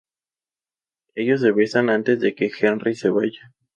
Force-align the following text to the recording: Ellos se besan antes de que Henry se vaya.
Ellos 1.13 1.41
se 1.41 1.51
besan 1.51 1.91
antes 1.91 2.19
de 2.19 2.33
que 2.33 2.49
Henry 2.59 2.95
se 2.95 3.11
vaya. 3.11 3.53